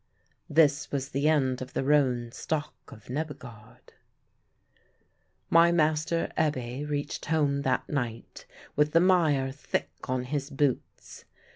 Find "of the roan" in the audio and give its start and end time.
1.61-2.31